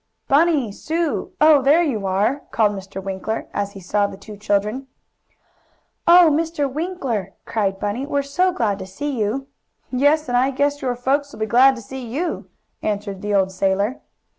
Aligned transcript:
"Bunny! 0.27 0.71
Sue! 0.71 1.31
Oh, 1.39 1.61
there 1.61 1.83
you 1.83 2.07
are!" 2.07 2.39
called 2.49 2.71
Mr. 2.71 3.03
Winkler 3.03 3.47
as 3.53 3.73
he 3.73 3.79
saw 3.79 4.07
the 4.07 4.17
two 4.17 4.35
children. 4.35 4.87
"Oh, 6.07 6.31
Mr. 6.33 6.65
Winkler!" 6.67 7.35
cried 7.45 7.79
Bunny. 7.79 8.07
"We're 8.07 8.23
so 8.23 8.51
glad 8.51 8.79
to 8.79 8.87
see 8.87 9.11
you!" 9.19 9.45
"Yes, 9.91 10.27
and 10.27 10.35
I 10.35 10.49
guess 10.49 10.81
your 10.81 10.95
folks 10.95 11.31
will 11.31 11.39
be 11.41 11.45
glad 11.45 11.75
to 11.75 11.83
see 11.83 12.03
YOU!" 12.03 12.49
answered 12.81 13.21
the 13.21 13.35
old 13.35 13.51
sailor. 13.51 14.01